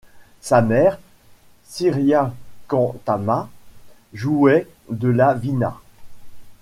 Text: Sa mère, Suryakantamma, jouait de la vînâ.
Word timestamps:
Sa 0.39 0.63
mère, 0.63 0.97
Suryakantamma, 1.69 3.51
jouait 4.15 4.67
de 4.89 5.09
la 5.09 5.35
vînâ. 5.35 5.77